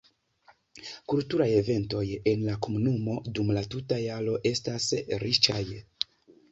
[1.13, 2.01] Kulturaj eventoj
[2.33, 4.91] en la komunumo dum la tuta jaro estas
[5.29, 5.65] riĉaj.